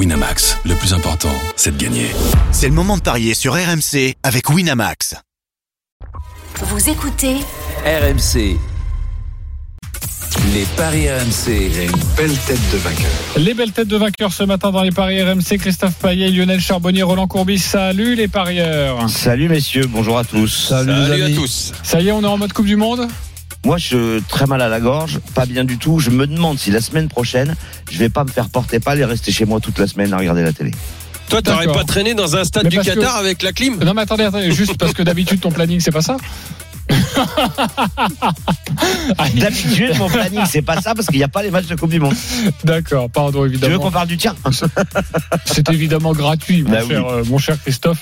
[0.00, 2.06] Winamax, le plus important, c'est de gagner.
[2.52, 5.14] C'est le moment de parier sur RMC avec Winamax.
[6.56, 7.34] Vous écoutez
[7.84, 8.56] RMC.
[10.54, 11.48] Les paris RMC.
[11.48, 13.10] Il y a une belle tête de vainqueur.
[13.36, 15.58] Les belles têtes de vainqueurs ce matin dans les paris RMC.
[15.58, 17.58] Christophe Payet, Lionel Charbonnier, Roland Courbis.
[17.58, 19.06] Salut les parieurs.
[19.10, 20.68] Salut messieurs, bonjour à tous.
[20.70, 21.74] Salut, à tous.
[21.82, 23.06] Ça y est, on est en mode Coupe du Monde?
[23.64, 25.98] Moi, je suis très mal à la gorge, pas bien du tout.
[25.98, 27.54] Je me demande si la semaine prochaine,
[27.90, 30.18] je vais pas me faire porter pâle et rester chez moi toute la semaine à
[30.18, 30.70] regarder la télé.
[31.28, 33.94] Toi, t'aurais pas traîné dans un stade Mais du que- Qatar avec la clim Non
[33.94, 36.16] mais attendez, attendez, juste parce que d'habitude ton planning c'est pas ça
[39.34, 41.90] D'habitude, mon planning, c'est pas ça parce qu'il n'y a pas les matchs de Coupe
[41.90, 42.14] du Monde.
[42.64, 43.90] D'accord, pardon Tu veux qu'on évidemment.
[43.90, 44.34] parle du tien?
[45.44, 46.94] C'est évidemment gratuit, mon, Bah oui.
[46.94, 47.98] euh, mon cher Christophe.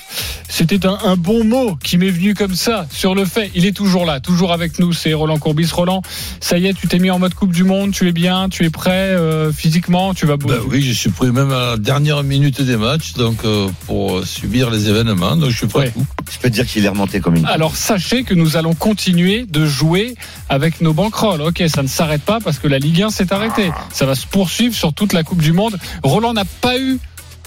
[0.47, 3.51] C'était un, un bon mot qui m'est venu comme ça sur le fait.
[3.55, 4.93] Il est toujours là, toujours avec nous.
[4.93, 5.69] C'est Roland Courbis.
[5.71, 6.01] Roland,
[6.39, 7.91] ça y est, tu t'es mis en mode Coupe du Monde.
[7.91, 10.13] Tu es bien, tu es prêt euh, physiquement.
[10.13, 13.39] Tu vas Ben oui, je suis prêt même à la dernière minute des matchs, donc
[13.45, 15.35] euh, pour subir les événements.
[15.35, 15.91] Donc je suis prêt.
[15.95, 16.03] Ouais.
[16.31, 17.45] Je peux te dire qu'il est remonté comme une.
[17.45, 20.15] Alors sachez que nous allons continuer de jouer
[20.49, 21.41] avec nos banquerolles.
[21.41, 23.71] Ok, ça ne s'arrête pas parce que la Ligue 1 s'est arrêtée.
[23.91, 25.77] Ça va se poursuivre sur toute la Coupe du Monde.
[26.03, 26.99] Roland n'a pas eu,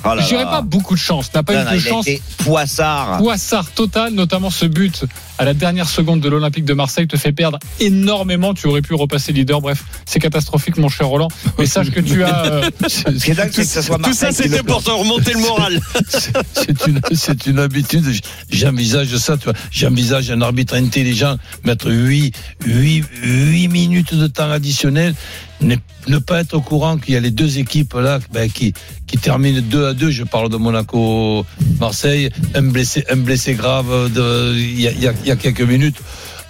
[0.05, 2.07] Oh je dirais pas beaucoup de chance, n'a pas Non, eu non, de chance.
[2.39, 3.19] poissard.
[3.19, 5.05] Poissard total, notamment ce but
[5.39, 8.55] à la dernière seconde de l'Olympique de Marseille te fait perdre énormément.
[8.55, 9.61] Tu aurais pu repasser leader.
[9.61, 11.29] Bref, c'est catastrophique, mon cher Roland.
[11.59, 12.45] Mais sache que tu as.
[12.47, 15.33] euh, Ce qui est dingue, c'est que ça soit Tout ça, c'était pour te remonter
[15.33, 15.81] le moral.
[16.53, 18.05] C'est une, c'est une habitude.
[18.51, 19.55] J'envisage ça, tu vois.
[19.71, 25.15] J'envisage un arbitre intelligent mettre 8, 8, 8 minutes de temps additionnel.
[25.63, 25.77] Ne,
[26.09, 28.75] ne pas être au courant qu'il y a les deux équipes là ben, qui,
[29.07, 30.11] qui terminent 2 à 2.
[30.11, 32.31] Je parle de Monaco-Marseille.
[32.55, 35.37] Un blessé, un blessé grave de, il, y a, il y a- il y a
[35.37, 35.97] quelques minutes.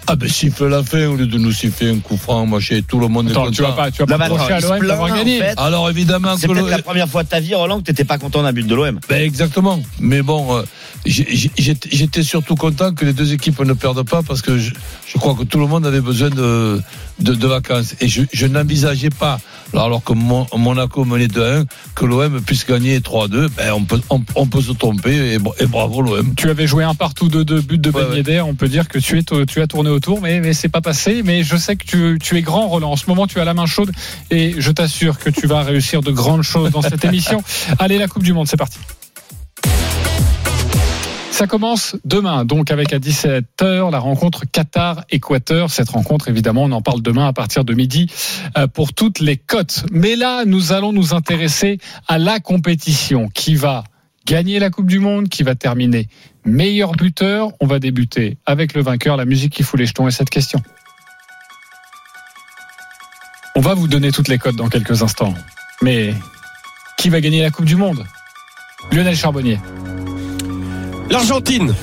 [0.08, 2.44] Ah ben siffle la fin au lieu de nous siffler un coup franc.
[2.44, 3.82] Moi, j'ai tout le monde est Attends, tu vas content.
[3.82, 4.28] pas, tu vas pas à
[4.80, 5.38] l'OM en gagné.
[5.38, 5.54] fait.
[5.56, 8.18] Alors évidemment C'est que peut-être la première fois de ta vie, Roland, que t'étais pas
[8.18, 8.98] content d'un but de l'OM.
[9.08, 9.80] Ben exactement.
[10.00, 10.62] Mais bon, euh,
[11.04, 14.72] j'étais surtout content que les deux équipes ne perdent pas parce que je,
[15.06, 16.80] je crois que tout le monde avait besoin de,
[17.18, 17.94] de, de vacances.
[18.00, 19.40] Et je, je n'envisageais pas,
[19.74, 21.64] alors que Mon- Monaco menait 2-1,
[21.94, 23.48] que l'OM puisse gagner 3-2.
[23.56, 26.34] Ben on peut, on, on peut se tromper et, bra- et bravo l'OM.
[26.36, 28.40] Tu avais joué un partout de deux buts de Ouais, Ben ouais.
[28.40, 31.22] On peut dire que tu, es, tu as tourné autour, mais, mais c'est pas passé.
[31.24, 32.92] Mais je sais que tu, tu es grand, Roland.
[32.92, 33.90] En ce moment, tu as la main chaude
[34.30, 37.42] et je t'assure que tu vas réussir de grandes choses dans cette émission.
[37.78, 38.78] Allez, la Coupe du Monde, c'est parti.
[41.32, 45.70] Ça commence demain, donc avec à 17h la rencontre Qatar-Équateur.
[45.70, 48.06] Cette rencontre, évidemment, on en parle demain à partir de midi
[48.58, 49.86] euh, pour toutes les cotes.
[49.90, 53.82] Mais là, nous allons nous intéresser à la compétition qui va
[54.26, 56.06] gagner la Coupe du Monde, qui va terminer
[56.44, 57.48] meilleur buteur?
[57.60, 60.62] On va débuter avec le vainqueur, la musique qui fout les jetons et cette question.
[63.56, 65.34] On va vous donner toutes les cotes dans quelques instants.
[65.80, 66.14] Mais
[66.98, 68.04] qui va gagner la Coupe du Monde?
[68.90, 69.58] Lionel Charbonnier,
[71.12, 71.74] L'Argentine.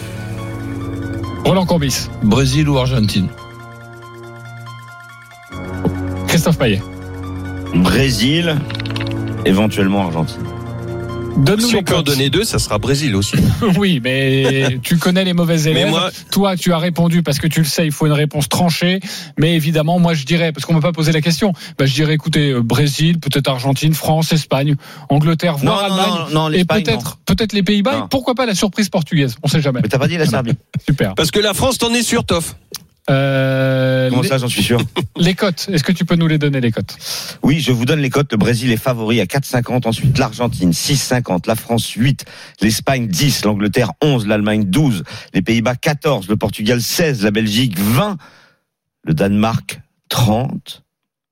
[1.45, 3.27] Roland Courbis, Brésil ou Argentine?
[6.27, 6.81] Christophe Payet.
[7.75, 8.55] Brésil,
[9.45, 10.41] éventuellement Argentine.
[11.39, 13.35] Donne-nous Si les on peut en donner deux, ça sera Brésil aussi.
[13.77, 15.73] Oui, mais tu connais les mauvais élèves.
[15.85, 18.49] Mais moi- Toi, tu as répondu parce que tu le sais, il faut une réponse
[18.49, 18.99] tranchée.
[19.37, 21.93] Mais évidemment, moi, je dirais, parce qu'on ne m'a pas posé la question, bah, je
[21.93, 24.75] dirais, écoutez, euh, Brésil, peut-être Argentine, France, Espagne,
[25.09, 26.25] Angleterre, voire Non, Allemagne.
[26.33, 28.07] non, non, et peut-être, les Pays-Bas.
[28.09, 29.79] Pourquoi pas la surprise portugaise On sait jamais.
[29.81, 30.53] Mais t'as pas dit la Serbie
[30.87, 31.15] Super.
[31.15, 32.55] Parce que la France, t'en es sûr, Toff.
[33.09, 34.79] Euh, Comment les, ça, j'en suis sûr
[35.17, 35.67] les cotes.
[35.71, 36.95] Est-ce que tu peux nous les donner les cotes?
[37.43, 38.31] Oui, je vous donne les cotes.
[38.31, 39.87] Le Brésil est favori à 4,50.
[39.87, 41.47] Ensuite, l'Argentine 6,50.
[41.47, 42.25] La France 8.
[42.61, 43.45] L'Espagne 10.
[43.45, 44.27] L'Angleterre 11.
[44.27, 45.03] L'Allemagne 12.
[45.33, 46.27] Les Pays-Bas 14.
[46.27, 47.23] Le Portugal 16.
[47.23, 48.17] La Belgique 20.
[49.03, 50.83] Le Danemark 30.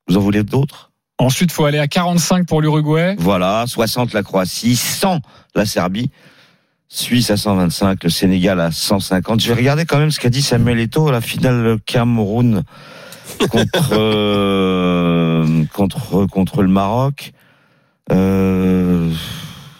[0.07, 0.91] Vous en voulez d'autres?
[1.19, 3.15] Ensuite, faut aller à 45 pour l'Uruguay.
[3.19, 3.65] Voilà.
[3.67, 4.75] 60 la Croatie.
[4.75, 5.21] 100
[5.55, 6.09] la Serbie.
[6.89, 9.41] Suisse à 125, le Sénégal à 150.
[9.41, 12.63] Je vais regarder quand même ce qu'a dit Samuel Eto'o à la finale Cameroun
[13.49, 17.33] contre euh, contre contre le Maroc.
[18.11, 19.11] Euh,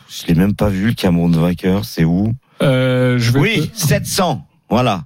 [0.10, 1.86] je l'ai même pas vu le Cameroun vainqueur.
[1.86, 2.34] C'est où?
[2.62, 4.46] Euh, je vais Oui, 700.
[4.70, 5.04] Voilà,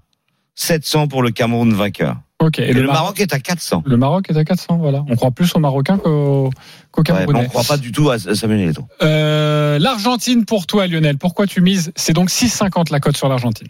[0.55, 2.17] 700 pour le Cameroun vainqueur.
[2.41, 2.59] Ok.
[2.59, 3.83] Et, Et, le, Maroc est à 400.
[3.85, 5.05] Le Maroc est à 400, voilà.
[5.07, 6.49] On croit plus aux Marocains qu'aux
[6.97, 7.43] Ouais, Camerounais.
[7.45, 8.85] on croit pas du tout à Samuel Eto'o.
[9.03, 11.17] Euh, L'Argentine pour toi, Lionel.
[11.17, 13.67] Pourquoi tu mises C'est donc 6,50 la cote sur l'Argentine.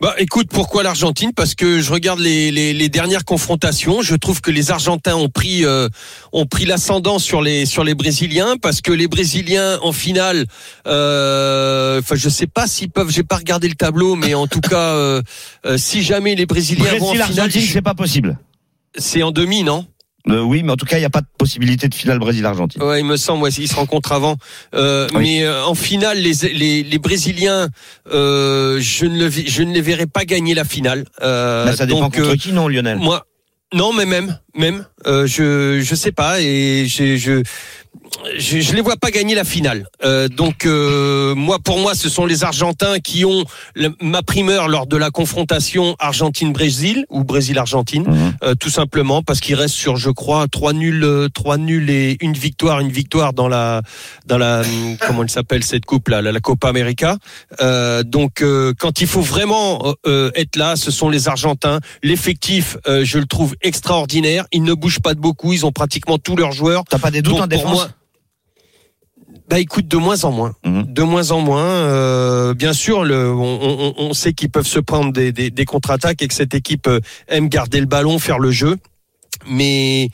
[0.00, 1.32] Bah, écoute, pourquoi l'Argentine?
[1.34, 4.00] Parce que je regarde les, les, les dernières confrontations.
[4.02, 5.88] Je trouve que les Argentins ont pris euh,
[6.32, 10.46] ont pris l'ascendant sur les sur les Brésiliens parce que les Brésiliens en finale.
[10.86, 13.10] euh, Enfin, je sais pas s'ils peuvent.
[13.10, 15.22] J'ai pas regardé le tableau, mais en tout cas, euh,
[15.66, 18.38] euh, si jamais les Brésiliens vont en Brésil finale, c'est pas possible.
[18.96, 19.86] c'est en demi, non?
[20.28, 22.82] Euh, oui, mais en tout cas, il n'y a pas de possibilité de finale Brésil-Argentine.
[22.82, 24.36] Ouais, il me semble, ouais, ils se rencontrent avant.
[24.74, 25.22] Euh, Oui.
[25.22, 27.68] Mais euh, en finale, les, les, les Brésiliens,
[28.12, 31.04] euh, je, ne le, je ne les verrai pas gagner la finale.
[31.22, 32.98] Euh, Là, ça dépend donc, contre euh, qui, non, Lionel?
[32.98, 33.26] moi,
[33.72, 37.42] non, mais même, même, euh, je, je sais pas, et je, je,
[38.38, 39.86] je, je les vois pas gagner la finale.
[40.04, 43.44] Euh, donc, euh, moi, pour moi, ce sont les Argentins qui ont
[43.74, 48.32] le- ma primeur lors de la confrontation Argentine-Brésil ou Brésil-Argentine, Mhm.
[48.42, 52.16] euh, tout simplement parce qu'il reste sur, je crois, trois nuls, euh, trois nuls et
[52.20, 53.82] une victoire, une victoire dans la,
[54.26, 57.16] dans la, hum, comment elle s'appelle cette coupe là, la, la Copa América.
[57.60, 61.80] Euh, donc, euh, quand il faut vraiment euh, euh, être là, ce sont les Argentins.
[62.02, 64.46] L'effectif, euh, je le trouve extraordinaire.
[64.52, 65.52] Ils ne bougent pas de beaucoup.
[65.52, 66.84] Ils ont pratiquement tous leurs joueurs.
[66.88, 67.79] T'as pas des doutes Donc, en pour défense moi,
[69.50, 70.84] bah écoute, de moins en moins, Mhm.
[70.86, 71.64] de moins en moins.
[71.64, 75.64] euh, bien sûr, le, on, on- on sait qu'ils peuvent se prendre des, des, des
[75.64, 78.76] contre-attaques et que cette équipe euh, aime garder le ballon, faire le jeu.
[79.48, 80.10] Mais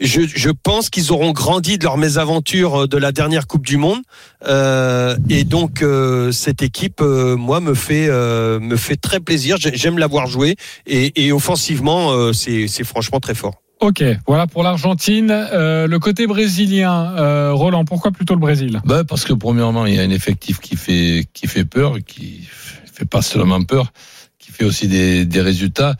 [0.00, 3.76] je, je pense qu'ils auront grandi de leur mésaventure euh, de la dernière Coupe du
[3.76, 4.00] Monde.
[4.46, 9.56] Euh, et donc euh, cette équipe, euh, moi, me fait euh, me fait très plaisir.
[9.60, 10.56] J'ai- J'aime l'avoir joué
[10.86, 13.59] et, et offensivement, euh, c'est franchement très fort.
[13.80, 15.30] Ok, voilà pour l'Argentine.
[15.30, 18.80] Euh, le côté brésilien, euh, Roland, pourquoi plutôt le Brésil?
[18.84, 22.46] Ben, parce que premièrement, il y a un effectif qui fait, qui fait peur, qui
[22.92, 23.90] fait pas seulement peur,
[24.38, 25.94] qui fait aussi des, des résultats.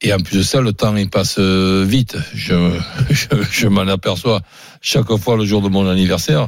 [0.00, 2.16] Et en plus de ça, le temps, il passe euh, vite.
[2.34, 2.54] Je,
[3.10, 4.40] je, je m'en aperçois
[4.80, 6.46] chaque fois le jour de mon anniversaire.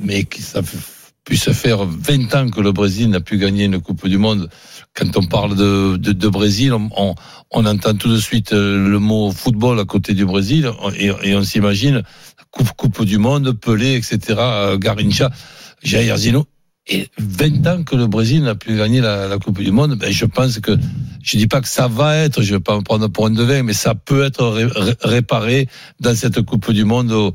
[0.00, 0.66] Mais ça f-
[1.26, 4.48] puisse faire 20 ans que le Brésil n'a pu gagner une Coupe du Monde.
[4.94, 7.14] Quand on parle de, de, de Brésil, on, on,
[7.50, 11.34] on entend tout de suite euh, le mot football à côté du Brésil et, et
[11.34, 12.02] on s'imagine
[12.52, 15.30] coupe, coupe du Monde, Pelé, etc., euh, Garincha,
[15.82, 16.46] Jair Zino.
[16.88, 20.12] Et 20 ans que le Brésil n'a plus gagné la, la Coupe du Monde, ben
[20.12, 20.70] je pense que,
[21.20, 23.64] je dis pas que ça va être, je vais pas me prendre pour un devin,
[23.64, 25.66] mais ça peut être ré- ré- réparé
[25.98, 27.32] dans cette Coupe du Monde, au-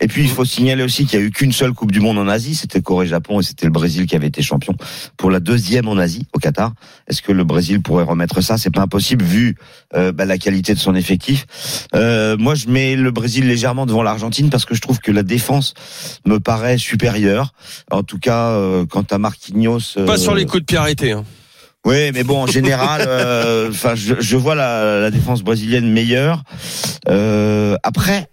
[0.00, 2.18] Et puis, il faut signaler aussi qu'il y a eu qu'une seule Coupe du Monde
[2.18, 2.54] en Asie.
[2.54, 4.74] C'était Corée-Japon et c'était le Brésil qui avait été champion
[5.16, 6.72] pour la deuxième en Asie, au Qatar.
[7.08, 8.58] Est-ce que le Brésil pourrait remettre ça?
[8.58, 9.56] C'est pas impossible vu
[9.94, 11.46] euh, bah, la qualité de son effectif.
[11.94, 15.22] Euh, moi, je mets le Brésil légèrement devant l'Argentine parce que je trouve que la
[15.22, 15.74] défense
[16.26, 17.52] me paraît supérieure.
[17.90, 19.94] En tout cas, euh, quant à Marquinhos.
[19.94, 21.12] Pas euh, sur les coups de pied arrêtés.
[21.12, 21.24] Hein.
[21.86, 26.42] oui, mais bon, en général, euh, enfin, je, je vois la, la défense brésilienne meilleure.
[27.08, 28.28] Euh, après,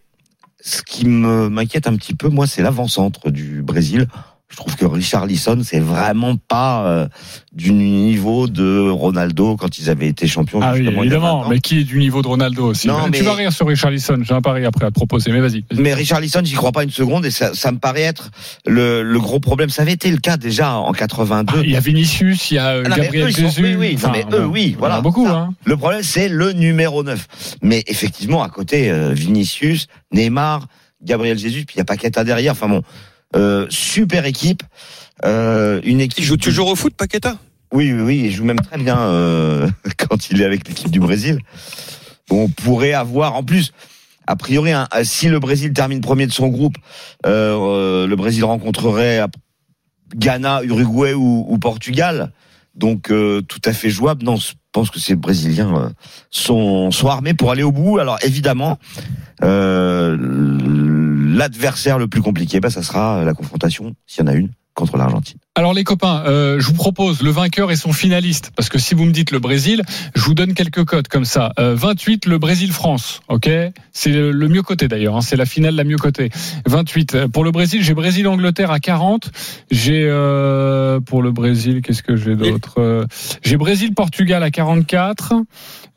[0.62, 4.08] ce qui m'inquiète un petit peu, moi, c'est l'avant-centre du Brésil.
[4.52, 7.08] Je trouve que Richard Lisson, c'est vraiment pas euh,
[7.54, 10.60] du niveau de Ronaldo quand ils avaient été champions.
[10.64, 11.50] Ah oui, évidemment, 20 ans.
[11.52, 14.18] mais qui est du niveau de Ronaldo aussi Non, Tu mais- vas rire sur Richarlison,
[14.24, 15.64] j'ai un pari après à te proposer, mais vas-y.
[15.78, 18.32] Mais Richard Lisson, j'y crois pas une seconde et ça, ça me paraît être
[18.66, 19.70] le, le gros problème.
[19.70, 21.54] Ça avait été le cas déjà en 82.
[21.56, 23.64] Ah, il y a Vinicius, il y a euh, non, Gabriel eux, ils sont- Jésus.
[23.64, 25.54] oui, oui, non, mais eux, oui, en a voilà, beaucoup, hein.
[25.66, 27.28] Le problème, c'est le numéro 9.
[27.62, 30.66] Mais effectivement, à côté, euh, Vinicius, Neymar,
[31.04, 32.54] Gabriel Jesus, puis il y a Paqueta derrière.
[32.54, 32.82] Enfin bon,
[33.36, 34.64] euh, super équipe.
[35.26, 36.20] Euh, une équipe.
[36.20, 37.38] Il joue toujours au foot, Paqueta?
[37.72, 41.00] Oui, oui, oui, il joue même très bien euh, quand il est avec l'équipe du
[41.00, 41.40] Brésil.
[42.32, 43.72] On pourrait avoir, en plus,
[44.28, 44.72] a priori,
[45.04, 46.78] si le Brésil termine premier de son groupe,
[47.26, 49.26] le Brésil rencontrerait
[50.16, 52.32] Ghana, Uruguay ou, ou Portugal.
[52.80, 54.24] Donc euh, tout à fait jouable.
[54.24, 55.90] Non, je pense que ces Brésiliens euh,
[56.32, 58.00] sont, sont armés pour aller au bout.
[58.00, 58.78] Alors évidemment,
[59.44, 60.18] euh,
[61.30, 64.98] l'adversaire le plus compliqué, bah, ça sera la confrontation, s'il y en a une, contre
[64.98, 65.38] l'Argentine.
[65.56, 68.96] Alors les copains, euh, je vous propose le vainqueur et son finaliste, parce que si
[68.96, 69.82] vous me dites le Brésil,
[70.16, 71.52] je vous donne quelques codes comme ça.
[71.60, 73.50] Euh, 28 le Brésil-France, ok?
[73.92, 76.30] C'est le, le mieux côté d'ailleurs, hein, c'est la finale la mieux cotée.
[76.66, 79.32] 28 Euh, pour le Brésil, j'ai Brésil-Angleterre à 40.
[79.70, 82.76] J'ai euh, pour le Brésil, qu'est-ce que j'ai d'autre?
[82.78, 83.06] Euh,
[83.44, 85.34] J'ai Brésil-Portugal à 44.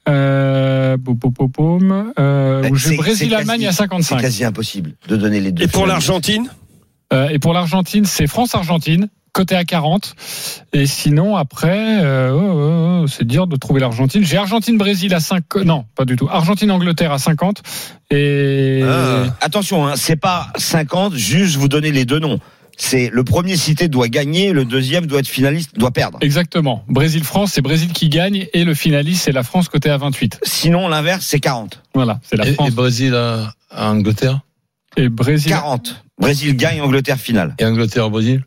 [0.08, 0.96] Euh.
[2.18, 4.16] Euh, j'ai Brésil-Allemagne à quasi- 55.
[4.16, 5.62] C'est quasi impossible de donner les deux.
[5.64, 6.48] Et pour l'Argentine?
[7.30, 10.14] Et pour l'Argentine, c'est France-Argentine, côté à 40.
[10.72, 14.24] Et sinon, après, euh, oh, oh, oh, c'est dur de trouver l'Argentine.
[14.24, 15.42] J'ai Argentine-Brésil à 5.
[15.64, 16.28] Non, pas du tout.
[16.30, 17.62] Argentine-Angleterre à 50.
[18.10, 18.82] Et.
[18.84, 19.24] Ah.
[19.40, 22.38] Attention, hein, c'est pas 50, juste vous donner les deux noms.
[22.78, 26.18] C'est le premier cité doit gagner, le deuxième doit être finaliste, doit perdre.
[26.22, 26.82] Exactement.
[26.88, 28.46] Brésil-France, c'est Brésil qui gagne.
[28.54, 30.40] Et le finaliste, c'est la France côté à 28.
[30.42, 31.82] Sinon, l'inverse, c'est 40.
[31.94, 32.68] Voilà, c'est la Et, France.
[32.68, 34.40] et Brésil à, à Angleterre?
[34.96, 35.50] Et Brésil.
[35.50, 36.04] 40.
[36.18, 37.54] Brésil gagne, Angleterre finale.
[37.58, 38.44] Et Angleterre-Brésil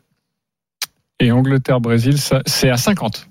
[1.20, 3.28] Et Angleterre-Brésil, c'est à 50.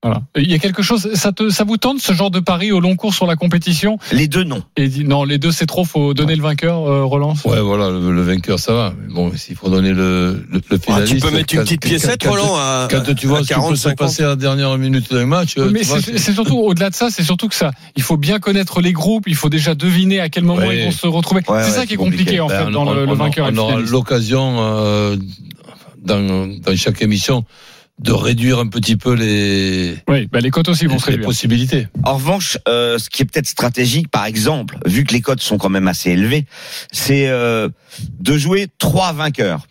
[0.00, 0.22] Voilà.
[0.36, 2.78] Il y a quelque chose, ça, te, ça vous tente ce genre de pari au
[2.78, 3.98] long cours sur la compétition?
[4.12, 4.62] Les deux, non.
[4.76, 7.34] Et non, les deux c'est trop, faut donner le vainqueur, euh, Roland.
[7.44, 8.94] Ouais, voilà, le, le vainqueur, ça va.
[9.00, 12.22] Mais bon, s'il faut donner le, le, le Ah, tu peux mettre une petite piécette,
[12.22, 13.98] Roland, à, Quand tu vois à ce qui peut 40, se 50.
[13.98, 15.54] passer à la dernière minute d'un match.
[15.56, 18.80] Oui, mais c'est surtout au-delà de ça, c'est surtout que ça, il faut bien connaître
[18.80, 20.78] les groupes, il faut déjà deviner à quel moment Ouais.
[20.78, 21.40] ils vont se retrouver.
[21.48, 22.40] Ouais, c'est ouais, ça qui est compliqué compliqué.
[22.40, 23.48] en Ben, fait dans on- le, on- vainqueur.
[23.52, 25.16] On aura l'occasion euh,
[26.04, 27.44] dans, dans chaque émission
[27.98, 31.26] de réduire un petit peu les, Oui, bah les cotes aussi vont se les réduire.
[31.26, 31.88] possibilités.
[32.04, 35.58] En revanche, euh, ce qui est peut-être stratégique, par exemple, vu que les cotes sont
[35.58, 36.46] quand même assez élevées,
[36.92, 37.68] c'est euh,
[38.20, 39.66] de jouer trois vainqueurs.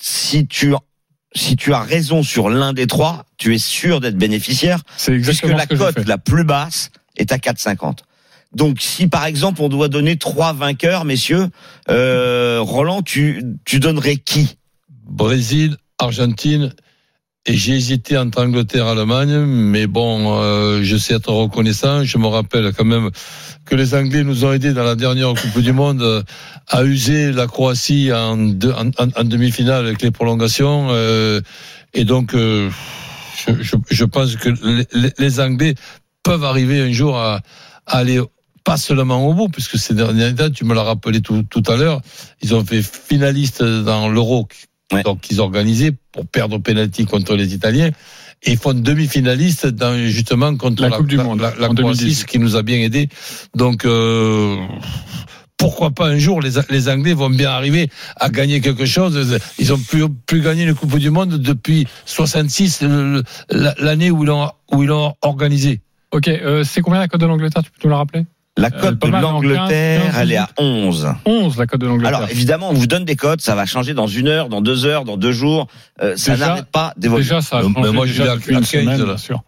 [0.00, 0.74] Si tu
[1.34, 5.28] si tu as raison sur l'un des trois, tu es sûr d'être bénéficiaire, C'est puisque
[5.44, 7.98] exactement la ce que je cote la plus basse est à 4,50.
[8.54, 11.48] Donc, si par exemple on doit donner trois vainqueurs, messieurs,
[11.90, 14.56] euh, Roland, tu tu donnerais qui?
[15.06, 16.72] Brésil, Argentine,
[17.56, 22.04] j'ai hésité entre Angleterre et Allemagne, mais bon, euh, je sais être reconnaissant.
[22.04, 23.10] Je me rappelle quand même
[23.64, 26.22] que les Anglais nous ont aidés dans la dernière Coupe du Monde euh,
[26.66, 30.88] à user la Croatie en, demi-finale avec les prolongations.
[30.90, 31.40] euh,
[31.94, 34.50] et donc, je, pense que
[35.18, 35.74] les, Anglais
[36.22, 37.40] peuvent arriver un jour à,
[37.86, 38.20] à aller
[38.62, 41.76] pas seulement au bout, puisque ces dernières dates, tu me l'as rappelé tout, tout à
[41.76, 42.02] l'heure,
[42.42, 44.46] ils ont fait finaliste dans l'Euro
[44.92, 45.02] Ouais.
[45.02, 47.90] donc ils organisaient pour perdre au penalty contre les Italiens
[48.42, 51.74] et ils font demi-finaliste dans justement contre La la, Coupe du Monde, la, la en
[51.74, 52.14] Croatie, 2018.
[52.14, 53.08] ce qui nous a bien aidé.
[53.54, 54.56] Donc euh,
[55.56, 59.38] pourquoi pas un jour les, les Anglais vont bien arriver à gagner quelque chose.
[59.58, 64.10] Ils ont plus plus gagné une Coupe du Monde depuis 66 le- le- la- l'année
[64.10, 65.80] où ils l'ont où ils l'ont organisé.
[66.12, 67.62] Ok, euh, c'est combien la cote de l'Angleterre?
[67.64, 68.24] Tu peux nous la rappeler?
[68.60, 71.08] La Euh, cote de mal, en 15, l'Angleterre, 15, elle est à 11.
[71.24, 72.16] 11 la cote de l'Angleterre.
[72.16, 74.84] Alors évidemment, on vous donne des cotes, ça va changer dans une heure, dans deux
[74.84, 75.68] heures, dans deux jours.
[76.02, 77.22] Euh, ça n'arrête pas d'évoluer.
[77.22, 79.42] déjà, ça a Mais changé moi, je déjà depuis une 15, semaine, bien sûr.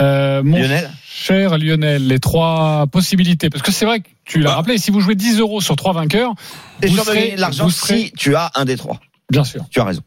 [0.00, 4.50] Euh, mon Lionel cher Lionel, les trois possibilités, parce que c'est vrai que tu l'as
[4.50, 4.56] Bah.
[4.56, 6.32] rappelé, si vous jouez 10 euros sur trois vainqueurs,
[6.80, 6.96] Et vous
[7.36, 8.98] l'argent serez- si tu as un des trois.
[9.30, 9.64] bien sûr.
[9.70, 10.00] Tu as raison.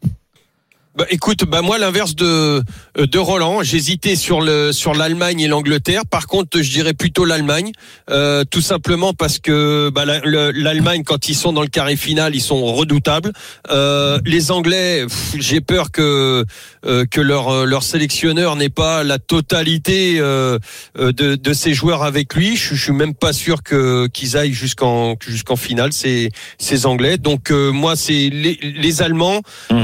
[0.96, 2.62] Bah, écoute, bah moi l'inverse de
[2.98, 6.02] euh, de Roland, j'hésitais sur le sur l'Allemagne et l'Angleterre.
[6.08, 7.72] Par contre, je dirais plutôt l'Allemagne,
[8.10, 11.96] euh, tout simplement parce que bah, la- le- l'Allemagne quand ils sont dans le carré
[11.96, 13.32] final, ils sont redoutables.
[13.72, 15.04] Euh, les Anglais,
[15.36, 16.44] j'ai peur que
[16.86, 20.58] euh, que leur euh, leur sélectionneur n'ait pas la totalité euh,
[20.96, 22.56] de de ses joueurs avec lui.
[22.56, 25.92] Je, je suis même pas sûr que qu'ils aillent jusqu'en jusqu'en finale.
[25.92, 27.18] Ces ces Anglais.
[27.18, 29.76] Donc euh, moi c'est les les Allemands Mmh.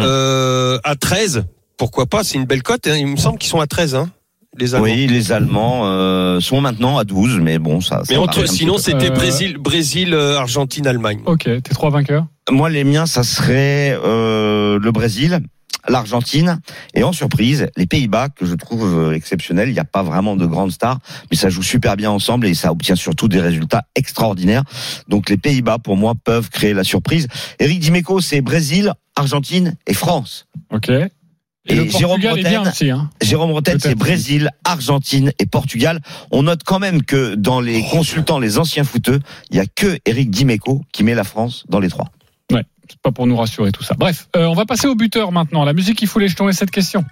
[1.02, 1.44] Euh, à 13,
[1.76, 2.86] pourquoi pas C'est une belle cote.
[2.86, 2.96] hein.
[2.96, 4.10] Il me semble qu'ils sont à 13, hein,
[4.58, 4.84] les Allemands.
[4.84, 7.98] Oui, les Allemands euh, sont maintenant à 12, mais bon, ça.
[7.98, 11.20] ça Mais entre, sinon, c'était Euh, Brésil, Brésil, euh, Argentine, Allemagne.
[11.26, 12.26] Ok, tes trois vainqueurs.
[12.50, 15.40] Moi, les miens, ça serait euh, le Brésil,
[15.90, 16.60] l'Argentine
[16.94, 19.68] et en surprise, les Pays-Bas que je trouve euh, exceptionnels.
[19.68, 20.98] Il n'y a pas vraiment de grandes stars,
[21.30, 24.64] mais ça joue super bien ensemble et ça obtient surtout des résultats extraordinaires.
[25.08, 27.28] Donc les Pays-Bas, pour moi, peuvent créer la surprise.
[27.58, 30.46] Eric Dimeco, c'est Brésil, Argentine et France.
[30.70, 30.90] Ok.
[31.66, 32.20] Et, Jérôme.
[32.24, 33.52] Hein.
[33.52, 33.82] Rotten, Peut-être.
[33.82, 36.00] c'est Brésil, Argentine et Portugal.
[36.30, 39.20] On note quand même que dans les consultants, les anciens footeux,
[39.50, 42.10] il y a que Eric Dimeco qui met la France dans les trois.
[43.02, 43.94] Pas pour nous rassurer tout ça.
[43.98, 45.64] Bref, euh, on va passer au buteur maintenant.
[45.64, 47.04] La musique qui fout les jetons et cette question.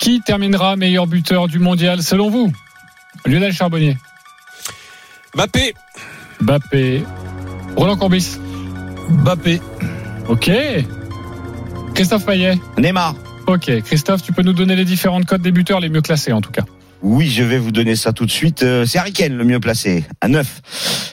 [0.00, 2.52] Qui terminera meilleur buteur du mondial selon vous?
[3.26, 3.96] Lionel Charbonnier,
[5.36, 5.74] Mbappé,
[6.40, 7.04] Bappé,
[7.76, 8.38] Roland Courbis.
[9.08, 9.60] Mbappé,
[10.28, 10.50] Ok.
[11.94, 12.58] Christophe Payet.
[12.78, 13.14] Neymar.
[13.46, 13.70] Ok.
[13.82, 16.50] Christophe, tu peux nous donner les différentes codes des buteurs les mieux classés en tout
[16.50, 16.62] cas.
[17.02, 18.62] Oui, je vais vous donner ça tout de suite.
[18.62, 21.11] Euh, C'est Harry Kane le mieux placé, à 9.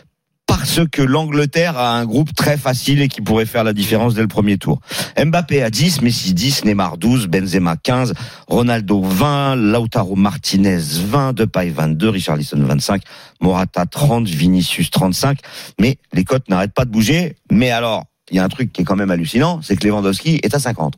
[0.69, 4.21] Parce que l'Angleterre a un groupe très facile et qui pourrait faire la différence dès
[4.21, 4.81] le premier tour.
[5.17, 8.13] Mbappé à 10, Messi 10, Neymar 12, Benzema 15,
[8.47, 13.01] Ronaldo 20, Lautaro Martinez 20, Depay 22, Richarlison 25,
[13.41, 15.39] Morata 30, Vinicius 35.
[15.79, 17.35] Mais les cotes n'arrêtent pas de bouger.
[17.51, 20.39] Mais alors, il y a un truc qui est quand même hallucinant, c'est que Lewandowski
[20.43, 20.93] est à 50.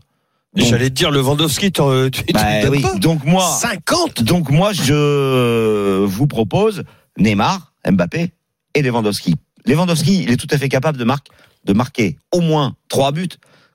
[0.54, 2.82] Donc- j'allais te dire Lewandowski, tu tu Bah oui.
[2.82, 6.84] pas Donc moi, 50 donc moi, je vous propose
[7.18, 8.34] Neymar, Mbappé
[8.76, 9.36] et Lewandowski.
[9.66, 11.24] Lewandowski, il est tout à fait capable de, mar-
[11.66, 13.30] de marquer au moins trois buts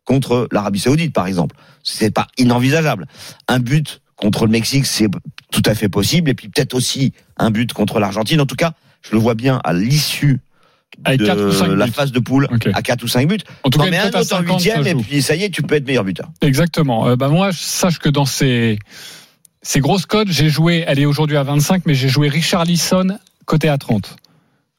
[0.05, 1.57] contre l'Arabie Saoudite, par exemple.
[1.83, 3.07] C'est pas inenvisageable.
[3.49, 5.09] Un but contre le Mexique, c'est
[5.53, 6.31] tout à fait possible.
[6.31, 8.41] Et puis peut-être aussi un but contre l'Argentine.
[8.41, 10.41] En tout cas, je le vois bien à l'issue
[11.07, 11.25] de
[11.73, 11.93] ou la buts.
[11.93, 13.39] phase de poule à 4 ou 5 buts.
[13.65, 15.01] En tout cas, une un autre en 50, huitième ça et joue.
[15.03, 16.31] puis ça y est, tu peux être meilleur buteur.
[16.41, 17.07] Exactement.
[17.09, 18.79] Euh, bah moi, je sache que dans ces,
[19.63, 23.19] ces grosses codes, j'ai joué, elle est aujourd'hui à 25, mais j'ai joué Richard Lisson
[23.45, 24.17] côté à 30.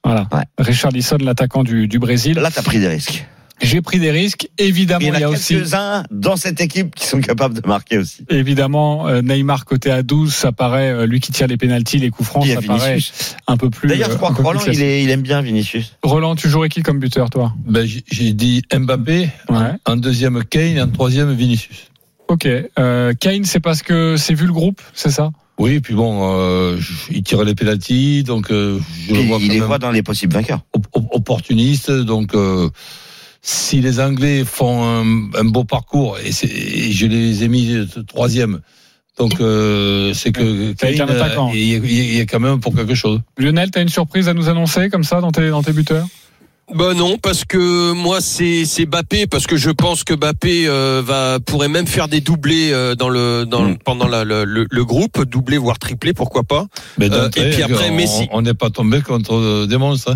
[0.03, 0.27] Voilà.
[0.31, 0.43] Ouais.
[0.57, 2.35] Richard Lisson, l'attaquant du, du Brésil.
[2.35, 3.25] Là, t'as pris des risques.
[3.59, 4.47] J'ai pris des risques.
[4.59, 7.19] Évidemment, Il y en il y a a aussi quelques-uns dans cette équipe qui sont
[7.21, 8.23] capables de marquer aussi.
[8.29, 12.11] évidemment euh, Neymar côté à 12, ça paraît euh, lui qui tire les pénalties, les
[12.11, 13.35] coups francs, a ça paraît Vinicius.
[13.47, 13.89] un peu plus.
[13.89, 14.83] D'ailleurs, je euh, crois un que Roland, il, classique.
[14.83, 15.95] est- il aime bien Vinicius.
[16.03, 17.51] Roland, tu jouerais qui comme buteur, toi?
[17.65, 19.71] Ben, j'ai- j'ai dit Mbappé, Ouais.
[19.85, 21.87] en deuxième Kane, en troisième Vinicius.
[22.27, 22.47] Ok.
[22.77, 25.31] Euh, Kane, c'est parce que c'est vu le groupe, c'est ça?
[25.59, 26.77] Oui, puis bon, euh,
[27.09, 30.33] il tire les pénalties, donc euh, je le vois il les voit dans les possibles
[30.33, 30.61] vainqueurs.
[30.73, 31.89] op- op- opportuniste.
[31.91, 32.69] Donc, euh,
[33.41, 37.73] si les Anglais font un, un beau parcours, et, c'est- et je les ai mis
[37.73, 38.59] euh, troisième,
[39.17, 40.73] donc euh, c'est que
[41.13, 43.19] euh, il y, a- il y a quand même pour quelque chose.
[43.39, 46.07] Lionel, t'as une surprise à nous annoncer comme ça dans tes, dans tes buteurs?
[46.75, 51.01] Bah non, parce que moi c'est c'est Bappé, parce que je pense que Bappé euh,
[51.03, 53.77] va pourrait même faire des doublés euh, dans le dans le- Mm.
[53.85, 56.67] pendant la- le, le, le groupe, doublé voire triplé, pourquoi pas.
[56.97, 58.27] Mais Euh, et puis après, on- Messi.
[58.33, 60.11] On n'est pas tombé contre euh, des monstres.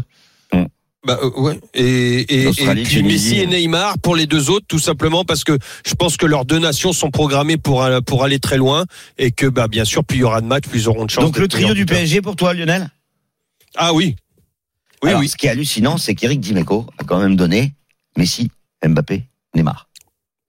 [0.52, 0.66] hein.
[1.08, 1.58] Bah euh, ouais.
[1.74, 3.02] Et, et, et puis.
[3.02, 6.44] Messi et Neymar pour les deux autres, tout simplement parce que je pense que leurs
[6.46, 8.84] deux nations sont programmées pour euh, pour aller très loin
[9.18, 11.10] et que bah bien sûr plus il y aura de matchs, plus ils auront de
[11.12, 11.24] chance.
[11.24, 11.86] Donc le trio du.
[11.86, 12.90] PSG pour toi, Lionel?
[13.78, 14.18] Ah oui.
[15.04, 15.28] Oui Alors, oui.
[15.30, 17.74] Ce qui est hallucinant, c'est qu'Eric Dimeco a quand même donné
[18.18, 18.52] Messi,
[18.86, 19.88] Mbappé, Neymar.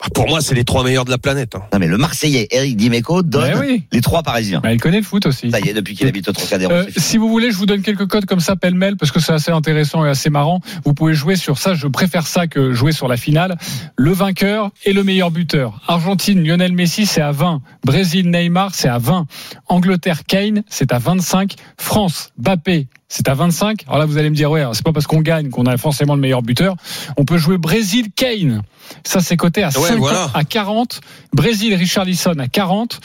[0.05, 1.55] Ah, Pour moi, c'est les trois meilleurs de la planète.
[1.55, 1.63] hein.
[1.73, 3.85] Non mais le Marseillais Eric Dimeco donne Eh oui.
[3.93, 4.59] les trois Parisiens.
[4.61, 5.49] Bah, Il connaît le foot aussi.
[5.53, 6.73] Ça y est, depuis qu'il habite au Trocadéro.
[6.73, 9.33] Euh, si vous voulez, je vous donne quelques codes comme ça pêle-mêle parce que c'est
[9.33, 10.61] assez intéressant et assez marrant.
[10.85, 11.75] Vous pouvez jouer sur ça.
[11.75, 13.57] Je préfère ça que jouer sur la finale.
[13.97, 15.81] Le vainqueur et le meilleur buteur.
[15.87, 17.63] Argentine, Lionel Messi, c'est à 20.
[17.85, 19.27] Brésil, Neymar, c'est à 20.
[19.69, 21.55] Angleterre, Kane, c'est à 25.
[21.79, 23.85] France, Bappé, c'est à 25.
[23.89, 26.15] Alors là, vous allez me dire, ouais, c'est pas parce qu'on gagne qu'on a forcément
[26.15, 26.77] le meilleur buteur.
[27.19, 28.63] On peut jouer Brésil, Kane.
[29.05, 30.31] Ça, c'est coté à Ouais, 50, voilà.
[30.33, 31.01] à 40.
[31.35, 33.01] Brésil, Richarlison à 40.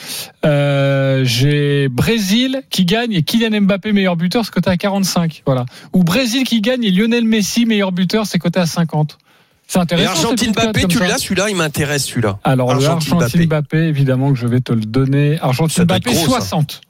[0.46, 5.42] Euh, j'ai Brésil qui gagne et Kylian Mbappé meilleur buteur, c'est coté à 45.
[5.44, 5.66] Voilà.
[5.92, 9.18] Ou Brésil qui gagne et Lionel Messi meilleur buteur, c'est coté à 50.
[9.66, 10.10] C'est intéressant.
[10.12, 12.38] Argentine petites cotes Bappé, comme tu l'as celui-là, il m'intéresse celui-là.
[12.44, 13.76] Alors Argentine Argentine Bappé.
[13.76, 15.38] Bappé, évidemment que je vais te le donner.
[15.42, 16.40] Argentine Ça doit être Bappé gros, ça.
[16.40, 16.80] 60.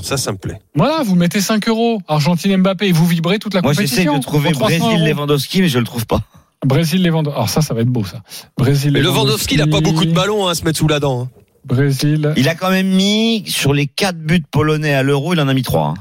[0.00, 0.58] Ça, ça me plaît.
[0.74, 2.00] Voilà, vous mettez 5 euros.
[2.08, 4.02] Argentine Mbappé et vous vibrez toute la Moi compétition.
[4.02, 5.04] j'essaie de trouver pour 300 Brésil.
[5.08, 6.20] Lewandowski, mais je le trouve pas.
[6.64, 7.36] Brésil Lewandowski.
[7.36, 8.22] Alors ça, ça va être beau ça.
[8.58, 10.98] Brésil Mais Lewandowski, il a pas beaucoup de ballons hein, à se mettre sous la
[11.00, 11.22] dent.
[11.22, 11.28] hein.
[11.64, 12.32] Brésil.
[12.36, 15.54] Il a quand même mis sur les quatre buts polonais à l'Euro, il en a
[15.54, 15.88] mis trois.
[15.88, 15.94] hein.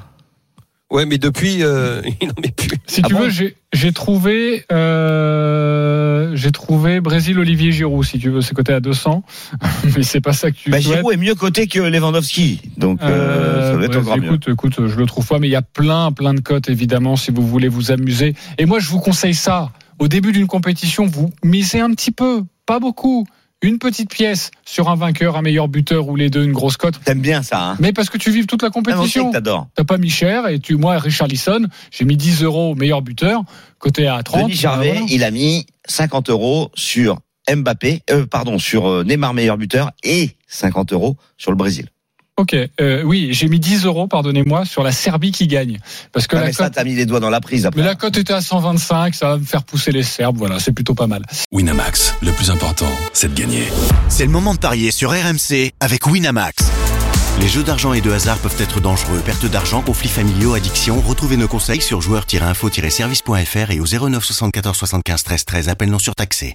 [0.95, 2.69] Ouais, mais depuis, euh, il n'en met plus.
[2.88, 3.29] Si Ah tu bon veux,
[3.73, 8.05] j'ai trouvé, euh, j'ai trouvé Brésil Olivier Giroud.
[8.05, 9.23] Si tu veux, c'est coté à 200,
[9.95, 10.97] mais c'est pas ça que tu Bah, souhaites.
[10.99, 14.25] Giroud est mieux coté que Lewandowski, donc euh, ça doit être ouais, encore mieux.
[14.25, 17.15] écoute, écoute, je le trouve pas, mais il y a plein, plein de cotes évidemment
[17.17, 18.34] si vous voulez vous amuser.
[18.58, 19.71] Et moi, je vous conseille ça.
[19.99, 23.25] Au début d'une compétition, vous misez un petit peu, pas beaucoup,
[23.62, 27.00] une petite pièce sur un vainqueur, un meilleur buteur ou les deux, une grosse cote.
[27.04, 29.32] T'aimes bien ça, hein Mais parce que tu vives toute la Ah, compétition.
[29.32, 29.68] t'adores.
[29.76, 33.41] T'as pas mis cher et tu, moi, Richard Lisson, j'ai mis 10 euros meilleur buteur,
[33.80, 34.44] côté à 30.
[34.44, 35.06] Denis Charvet, voilà.
[35.10, 40.32] il a mis 50 euros sur Mbappé, euh, pardon, sur euh, Neymar meilleur buteur et
[40.48, 41.88] 50 euros sur le Brésil.
[42.38, 45.80] Ok, euh, oui, j'ai mis 10 euros, pardonnez-moi, sur la Serbie qui gagne.
[46.12, 47.80] Parce que Ah, la mais ça, cote, t'as mis les doigts dans la prise après.
[47.80, 50.74] mais la cote était à 125, ça va me faire pousser les Serbes, voilà, c'est
[50.74, 51.24] plutôt pas mal.
[51.54, 53.63] Winamax, le plus important, c'est de gagner.
[54.10, 56.56] C'est le moment de parier sur RMC avec Winamax.
[57.39, 59.21] Les jeux d'argent et de hasard peuvent être dangereux.
[59.26, 61.02] Perte d'argent, conflits familiaux, addiction.
[61.02, 65.69] Retrouvez nos conseils sur joueurs-info-service.fr et au 09 74 75 13 13.
[65.69, 66.54] Appel non surtaxé.